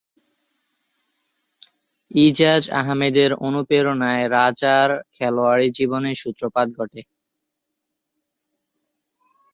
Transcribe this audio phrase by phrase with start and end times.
[2.21, 7.01] ইজাজ আহমেদের অনুপ্রেরণায় রাজার খেলোয়াড়ী জীবনের সূত্রপাত ঘটে।